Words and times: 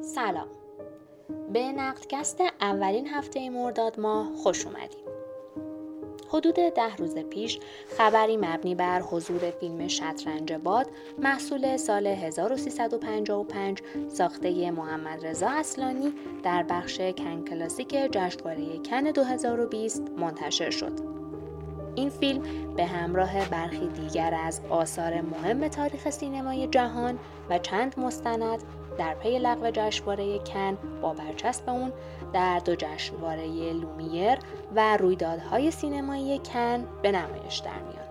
سلام 0.00 0.48
به 1.52 1.72
نقدکست 1.72 2.40
اولین 2.60 3.08
هفته 3.08 3.50
مرداد 3.50 4.00
ماه 4.00 4.34
خوش 4.34 4.66
اومدید 4.66 5.04
حدود 6.28 6.54
ده 6.54 6.96
روز 6.96 7.14
پیش 7.18 7.58
خبری 7.98 8.36
مبنی 8.36 8.74
بر 8.74 9.00
حضور 9.00 9.50
فیلم 9.50 9.88
شطرنج 9.88 10.52
باد 10.52 10.86
محصول 11.18 11.76
سال 11.76 12.06
1355 12.06 13.82
ساخته 14.08 14.70
محمد 14.70 15.26
رضا 15.26 15.48
اصلانی 15.48 16.12
در 16.42 16.62
بخش 16.62 17.00
کن 17.00 17.44
کلاسیک 17.44 17.88
جشنواره 17.88 18.78
کن 18.78 19.02
2020 19.02 20.02
منتشر 20.18 20.70
شد. 20.70 20.92
این 21.94 22.10
فیلم 22.10 22.42
به 22.76 22.84
همراه 22.84 23.48
برخی 23.48 23.88
دیگر 23.88 24.34
از 24.44 24.60
آثار 24.70 25.20
مهم 25.20 25.68
تاریخ 25.68 26.10
سینمای 26.10 26.66
جهان 26.66 27.18
و 27.50 27.58
چند 27.58 27.98
مستند 27.98 28.62
در 28.98 29.14
پی 29.14 29.38
لغو 29.38 29.70
جشنواره 29.70 30.38
کن 30.38 30.78
با 31.02 31.12
برچسب 31.12 31.70
اون 31.70 31.92
در 32.32 32.58
دو 32.58 32.74
جشنواره 32.74 33.72
لومیر 33.72 34.38
و 34.76 34.96
رویدادهای 34.96 35.70
سینمایی 35.70 36.38
کن 36.38 36.84
به 37.02 37.12
نمایش 37.12 37.58
در 37.58 37.70
میان. 37.70 38.04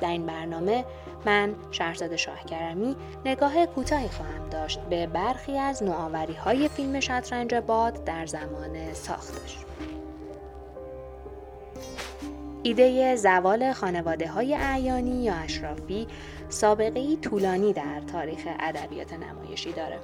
در 0.00 0.08
این 0.08 0.26
برنامه 0.26 0.84
من 1.26 1.54
شهرزاد 1.70 2.16
شاهکرمی 2.16 2.96
نگاه 3.24 3.66
کوتاهی 3.66 4.08
خواهم 4.08 4.48
داشت 4.50 4.80
به 4.80 5.06
برخی 5.06 5.58
از 5.58 5.82
نوآوری 5.82 6.34
های 6.34 6.68
فیلم 6.68 7.00
شطرنج 7.00 7.54
باد 7.54 8.04
در 8.04 8.26
زمان 8.26 8.92
ساختش. 8.92 9.58
ایده 12.62 13.16
زوال 13.16 13.72
خانواده 13.72 14.28
های 14.28 14.54
اعیانی 14.54 15.24
یا 15.24 15.34
اشرافی 15.34 16.06
سابقه 16.48 17.00
ای 17.00 17.16
طولانی 17.16 17.72
در 17.72 18.00
تاریخ 18.00 18.48
ادبیات 18.60 19.12
نمایشی 19.12 19.72
داره. 19.72 19.98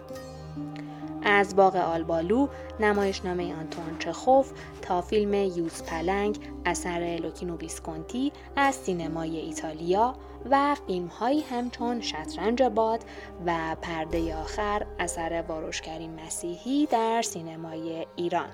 از 1.24 1.56
باغ 1.56 1.76
آلبالو 1.76 2.48
نمایشنامه 2.80 3.54
آنتون 3.54 3.98
چخوف 3.98 4.52
تا 4.82 5.00
فیلم 5.00 5.34
یوز 5.34 5.82
پلنگ 5.82 6.38
اثر 6.64 7.18
لوکینو 7.22 7.56
ویسکونتی 7.56 8.32
از 8.56 8.74
سینمای 8.74 9.36
ایتالیا 9.36 10.14
و 10.50 10.76
فیلم 10.86 11.06
هایی 11.06 11.40
همچون 11.40 12.00
شطرنج 12.00 12.62
باد 12.62 13.00
و 13.46 13.76
پرده 13.82 14.36
آخر 14.36 14.86
اثر 14.98 15.44
واروژ 15.48 15.80
کریم 15.80 16.20
مسیحی 16.26 16.86
در 16.86 17.22
سینمای 17.22 18.06
ایران 18.16 18.48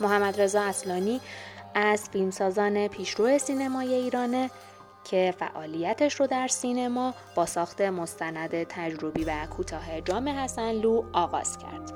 محمد 0.00 0.40
رضا 0.40 0.62
اصلانی 0.62 1.20
از 1.74 2.08
فیلمسازان 2.10 2.88
پیشرو 2.88 3.38
سینمای 3.38 3.94
ایرانه 3.94 4.50
که 5.04 5.34
فعالیتش 5.38 6.20
رو 6.20 6.26
در 6.26 6.48
سینما 6.48 7.14
با 7.34 7.46
ساخت 7.46 7.80
مستند 7.80 8.62
تجربی 8.62 9.24
و 9.24 9.46
کوتاه 9.56 10.00
جام 10.00 10.28
حسنلو 10.28 11.02
آغاز 11.12 11.58
کرد. 11.58 11.92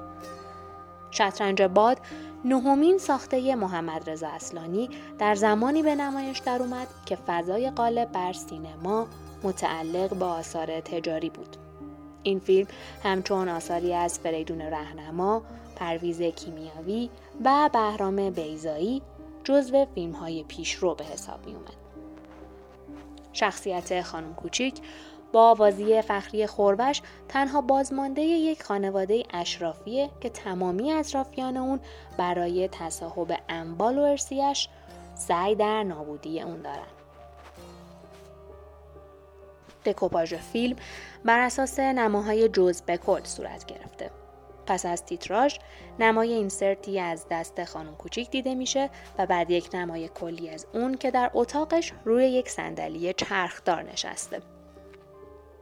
شطرنج 1.11 1.63
باد 1.63 1.99
نهمین 2.45 2.99
ساخته 2.99 3.55
محمد 3.55 4.11
رضا 4.11 4.29
اصلانی 4.29 4.91
در 5.19 5.35
زمانی 5.35 5.83
به 5.83 5.95
نمایش 5.95 6.39
در 6.39 6.63
اومد 6.63 6.87
که 7.07 7.17
فضای 7.27 7.71
غالب 7.71 8.13
بر 8.13 8.33
سینما 8.33 9.07
متعلق 9.43 10.15
با 10.15 10.27
آثار 10.27 10.81
تجاری 10.81 11.31
بود. 11.31 11.57
این 12.23 12.39
فیلم 12.39 12.67
همچون 13.03 13.49
آثاری 13.49 13.95
از 13.95 14.19
فریدون 14.19 14.61
رهنما، 14.61 15.43
پرویز 15.77 16.23
کیمیاوی 16.23 17.11
و 17.45 17.71
بهرام 17.73 18.31
بیزایی 18.31 19.03
جزو 19.45 19.87
فیلم 19.95 20.13
های 20.13 20.45
پیشرو 20.45 20.95
به 20.95 21.05
حساب 21.05 21.47
می 21.47 21.55
اومد. 21.55 21.88
شخصیت 23.39 24.03
خانم 24.03 24.35
کوچیک 24.35 24.81
با 25.33 25.51
آوازی 25.51 26.03
فخری 26.03 26.47
خوربش 26.47 27.03
تنها 27.29 27.61
بازمانده 27.61 28.23
یک 28.23 28.63
خانواده 28.63 29.23
اشرافیه 29.31 30.11
که 30.21 30.31
تمامی 30.31 30.93
اطرافیان 30.93 31.57
اون 31.57 31.81
برای 32.19 32.69
تصاحب 32.73 33.39
انبال 33.49 33.99
و 33.99 34.03
ارسیش 34.03 34.69
سعی 35.15 35.55
در 35.55 35.83
نابودی 35.83 36.41
اون 36.41 36.63
دارن. 36.63 36.87
دکوپاژ 39.85 40.35
فیلم 40.35 40.77
بر 41.25 41.39
اساس 41.39 41.79
نماهای 41.81 42.49
جز 42.49 42.83
بکل 42.83 43.25
صورت 43.25 43.67
گرفته. 43.67 44.11
پس 44.69 44.87
از 44.87 45.05
تیتراژ 45.05 45.57
نمای 45.99 46.33
اینسرتی 46.33 47.01
از 47.01 47.27
دست 47.31 47.65
خانم 47.65 47.97
کوچیک 47.97 48.31
دیده 48.31 48.55
میشه 48.55 48.91
و 49.19 49.27
بعد 49.27 49.51
یک 49.51 49.69
نمای 49.75 50.09
کلی 50.09 50.51
از 50.51 50.67
اون 50.75 50.95
که 50.95 51.11
در 51.11 51.31
اتاقش 51.35 51.93
روی 52.05 52.25
یک 52.25 52.49
صندلی 52.49 53.13
چرخدار 53.13 53.83
نشسته. 53.83 54.43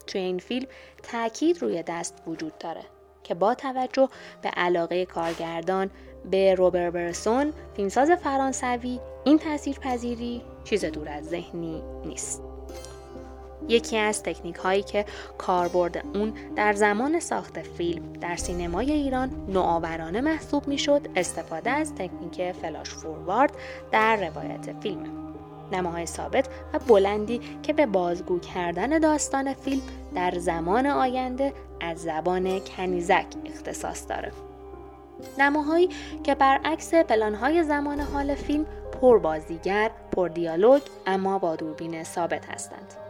توی 0.07 0.21
این 0.21 0.39
فیلم 0.39 0.67
تاکید 1.03 1.63
روی 1.63 1.83
دست 1.83 2.23
وجود 2.27 2.59
داره 2.59 2.83
که 3.25 3.35
با 3.35 3.55
توجه 3.55 4.09
به 4.43 4.49
علاقه 4.49 5.07
کارگردان 5.07 5.91
به 6.31 6.55
روبر 6.55 6.91
برسون 6.91 7.53
فیلمساز 7.77 8.11
فرانسوی 8.11 9.01
این 9.25 9.39
تاثیرپذیری 9.39 10.43
چیز 10.65 10.85
دور 10.85 11.09
از 11.09 11.25
ذهنی 11.25 11.83
نیست. 12.05 12.56
یکی 13.69 13.99
از 13.99 14.23
تکنیک 14.23 14.57
هایی 14.57 14.83
که 14.83 15.05
کاربرد 15.39 16.05
اون 16.15 16.33
در 16.57 16.73
زمان 16.73 17.21
ساخت 17.21 17.63
فیلم 17.63 18.13
در 18.13 18.37
سینمای 18.37 18.93
ایران 18.93 19.31
نوآورانه 19.49 20.21
محسوب 20.21 20.69
می‌شد 20.69 21.09
استفاده 21.17 21.71
از 21.71 21.95
تکنیک 21.95 22.53
فلاش 22.53 22.89
فوروارد 22.89 23.53
در 23.93 24.17
روایت 24.17 24.81
فیلم 24.81 25.27
نماهای 25.73 26.07
ثابت 26.07 26.49
و 26.75 26.79
بلندی 26.79 27.41
که 27.63 27.73
به 27.73 27.87
بازگو 27.87 28.39
کردن 28.39 28.99
داستان 28.99 29.55
فیلم 29.55 29.83
در 30.15 30.39
زمان 30.39 30.87
آینده 30.87 31.53
از 31.81 31.99
زبان 31.99 32.61
کنیزک 32.61 33.27
اختصاص 33.45 34.09
داره 34.09 34.33
نماهایی 35.39 35.89
که 36.25 36.35
برعکس 36.35 36.95
پلانهای 36.95 37.65
زمان 37.65 38.01
حال 38.01 38.35
فیلم 38.35 38.67
پر 39.01 39.19
بازیگر، 39.19 39.91
پر 40.13 40.29
دیالوگ 40.29 40.83
اما 41.07 41.39
با 41.39 41.57
دوربین 41.57 42.05
ثابت 42.05 42.47
هستند. 42.47 43.06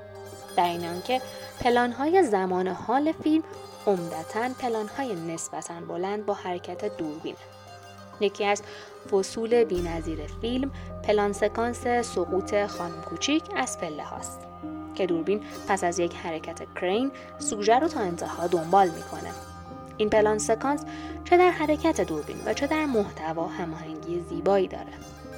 در 0.56 0.68
این 0.68 0.84
آنکه 0.84 1.20
پلانهای 1.60 2.22
زمان 2.22 2.68
حال 2.68 3.12
فیلم 3.12 3.42
عمدتا 3.86 4.48
پلانهای 4.58 5.14
نسبتا 5.14 5.74
بلند 5.88 6.26
با 6.26 6.34
حرکت 6.34 6.96
دوربینه. 6.96 7.36
یکی 8.20 8.44
از 8.44 8.62
فصول 9.10 9.64
بینظیر 9.64 10.18
فیلم 10.40 10.70
پلان 11.04 11.32
سکانس 11.32 11.86
سقوط 11.86 12.66
خانم 12.66 13.00
کوچیک 13.00 13.42
از 13.56 13.78
پله 13.78 14.02
هاست 14.02 14.40
که 14.94 15.06
دوربین 15.06 15.40
پس 15.68 15.84
از 15.84 15.98
یک 15.98 16.14
حرکت 16.14 16.62
کرین 16.80 17.10
سوژه 17.38 17.78
رو 17.78 17.88
تا 17.88 18.00
انتها 18.00 18.46
دنبال 18.46 18.88
می‌کنه. 18.88 19.30
این 19.96 20.10
پلان 20.10 20.38
سکانس 20.38 20.84
چه 21.24 21.36
در 21.36 21.50
حرکت 21.50 22.00
دوربین 22.00 22.36
و 22.46 22.54
چه 22.54 22.66
در 22.66 22.84
محتوا 22.84 23.46
هماهنگی 23.46 24.24
زیبایی 24.30 24.68
داره. 24.68 24.92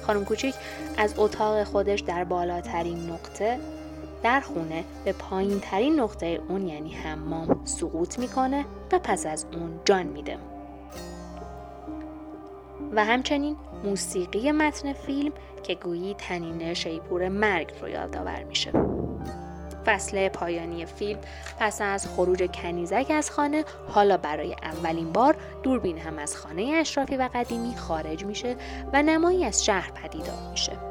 خانم 0.07 0.25
کوچیک 0.25 0.55
از 0.97 1.13
اتاق 1.17 1.63
خودش 1.63 1.99
در 1.99 2.23
بالاترین 2.23 3.09
نقطه 3.09 3.59
در 4.23 4.39
خونه 4.39 4.83
به 5.05 5.13
پایین 5.13 5.59
ترین 5.59 5.99
نقطه 5.99 6.41
اون 6.49 6.67
یعنی 6.67 6.93
حمام 6.93 7.61
سقوط 7.65 8.19
می‌کنه 8.19 8.65
و 8.91 8.99
پس 8.99 9.25
از 9.25 9.45
اون 9.53 9.79
جان 9.85 10.05
میده. 10.05 10.37
و 12.91 13.05
همچنین 13.05 13.55
موسیقی 13.83 14.51
متن 14.51 14.93
فیلم 14.93 15.31
که 15.63 15.75
گویی 15.75 16.13
تنین 16.13 16.73
شیپور 16.73 17.29
مرگ 17.29 17.71
رو 17.81 17.89
یادآور 17.89 18.43
میشه. 18.43 18.71
فصل 19.85 20.29
پایانی 20.29 20.85
فیلم 20.85 21.19
پس 21.59 21.81
از 21.81 22.07
خروج 22.07 22.49
کنیزک 22.51 23.05
از 23.09 23.31
خانه 23.31 23.65
حالا 23.87 24.17
برای 24.17 24.55
اولین 24.63 25.11
بار 25.11 25.35
دوربین 25.63 25.97
هم 25.97 26.17
از 26.17 26.37
خانه 26.37 26.61
اشرافی 26.61 27.17
و 27.17 27.29
قدیمی 27.33 27.75
خارج 27.75 28.25
میشه 28.25 28.55
و 28.93 29.01
نمایی 29.01 29.45
از 29.45 29.65
شهر 29.65 29.91
پدیدار 29.91 30.51
میشه. 30.51 30.88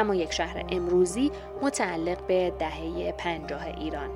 اما 0.00 0.14
یک 0.14 0.32
شهر 0.32 0.64
امروزی 0.68 1.30
متعلق 1.62 2.26
به 2.26 2.52
دهه 2.58 3.12
پنجاه 3.12 3.66
ایران. 3.66 4.10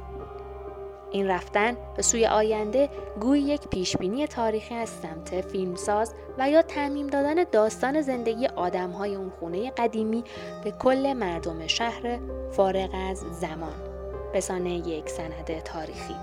این 1.11 1.29
رفتن 1.29 1.77
به 1.97 2.03
سوی 2.03 2.27
آینده 2.27 2.89
گوی 3.21 3.41
یک 3.41 3.69
پیشبینی 3.69 4.27
تاریخی 4.27 4.75
از 4.75 4.89
سمت 4.89 5.41
فیلمساز 5.41 6.15
و 6.39 6.51
یا 6.51 6.63
تعمیم 6.63 7.07
دادن 7.07 7.45
داستان 7.53 8.01
زندگی 8.01 8.47
آدمهای 8.47 9.15
اون 9.15 9.31
خونه 9.41 9.71
قدیمی 9.71 10.25
به 10.65 10.71
کل 10.71 11.13
مردم 11.13 11.67
شهر 11.67 12.19
فارغ 12.51 12.91
از 13.11 13.19
زمان. 13.19 13.95
به 14.33 14.41
یک 14.71 15.09
سند 15.09 15.63
تاریخی. 15.65 16.15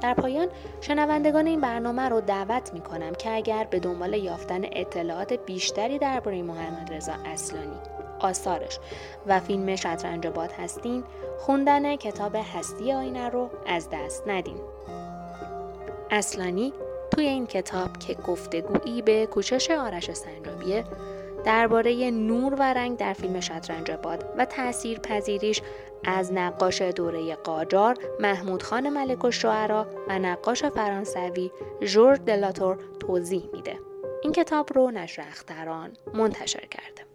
در 0.00 0.14
پایان 0.14 0.48
شنوندگان 0.80 1.46
این 1.46 1.60
برنامه 1.60 2.02
رو 2.02 2.20
دعوت 2.20 2.74
می 2.74 2.80
کنم 2.80 3.14
که 3.14 3.30
اگر 3.30 3.66
به 3.70 3.78
دنبال 3.78 4.14
یافتن 4.14 4.60
اطلاعات 4.72 5.32
بیشتری 5.32 5.98
درباره 5.98 6.42
محمد 6.42 6.92
رضا 6.92 7.12
اصلانی 7.24 7.95
آثارش 8.20 8.78
و 9.26 9.40
فیلم 9.40 9.76
شطرنج 9.76 10.26
باد 10.26 10.52
هستین 10.52 11.04
خوندن 11.38 11.96
کتاب 11.96 12.36
هستی 12.54 12.92
آینه 12.92 13.28
رو 13.28 13.50
از 13.66 13.88
دست 13.92 14.28
ندین 14.28 14.60
اصلانی 16.10 16.72
توی 17.10 17.26
این 17.26 17.46
کتاب 17.46 17.98
که 17.98 18.14
گفتگویی 18.14 19.02
به 19.02 19.26
کوشش 19.26 19.70
آرش 19.70 20.12
سنجابیه 20.12 20.84
درباره 21.44 22.10
نور 22.10 22.54
و 22.54 22.62
رنگ 22.62 22.98
در 22.98 23.12
فیلم 23.12 23.40
شطرنج 23.40 23.90
باد 23.90 24.24
و 24.38 24.44
تأثیر 24.44 24.98
پذیریش 24.98 25.62
از 26.04 26.32
نقاش 26.32 26.82
دوره 26.82 27.34
قاجار 27.34 27.96
محمود 28.20 28.62
خان 28.62 28.88
ملک 28.88 29.24
و 29.24 29.30
و 30.08 30.18
نقاش 30.18 30.64
فرانسوی 30.64 31.50
ژورژ 31.82 32.18
دلاتور 32.18 32.78
توضیح 33.00 33.48
میده. 33.52 33.78
این 34.22 34.32
کتاب 34.32 34.72
رو 34.74 34.90
نشر 34.90 35.24
اختران 35.28 35.92
منتشر 36.14 36.66
کرده. 36.66 37.05